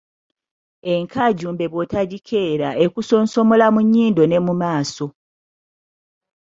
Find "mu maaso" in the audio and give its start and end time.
4.45-5.05